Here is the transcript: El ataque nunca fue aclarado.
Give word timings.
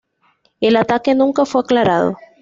El 0.61 0.77
ataque 0.77 1.13
nunca 1.13 1.45
fue 1.45 1.61
aclarado. 1.61 2.17